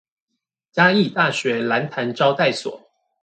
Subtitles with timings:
[0.71, 2.89] 嘉義大學蘭潭招待所